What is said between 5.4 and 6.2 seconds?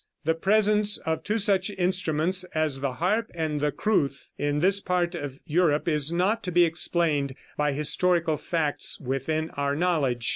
Europe is